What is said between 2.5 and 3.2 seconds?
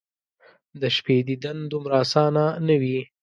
،نه وي